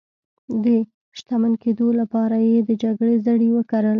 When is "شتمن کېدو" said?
1.17-1.87